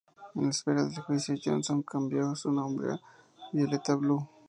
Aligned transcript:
En 0.33 0.45
la 0.45 0.49
espera 0.49 0.83
de 0.85 0.95
juicio, 0.95 1.35
Johnson 1.45 1.83
cambió 1.83 2.33
su 2.35 2.51
nombre 2.51 2.93
a 2.93 2.99
"Violetta 3.53 3.93
Blue". 3.93 4.27